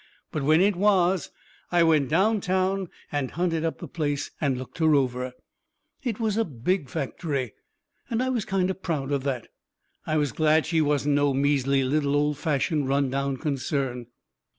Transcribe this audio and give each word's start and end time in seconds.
But 0.31 0.41
when 0.41 0.61
it 0.61 0.75
was, 0.75 1.29
I 1.71 1.83
went 1.83 2.09
down 2.09 2.41
town 2.41 2.89
and 3.11 3.29
hunted 3.29 3.63
up 3.63 3.77
the 3.77 3.87
place 3.87 4.31
and 4.41 4.57
looked 4.57 4.79
her 4.79 4.95
over. 4.95 5.33
It 6.01 6.19
was 6.19 6.37
a 6.37 6.43
big 6.43 6.89
factory, 6.89 7.53
and 8.09 8.23
I 8.23 8.29
was 8.29 8.43
kind 8.43 8.71
of 8.71 8.81
proud 8.81 9.11
of 9.11 9.21
that. 9.25 9.49
I 10.07 10.17
was 10.17 10.31
glad 10.31 10.65
she 10.65 10.81
wasn't 10.81 11.13
no 11.13 11.35
measly, 11.35 11.83
little, 11.83 12.15
old 12.15 12.39
fashioned, 12.39 12.89
run 12.89 13.11
down 13.11 13.37
concern. 13.37 14.07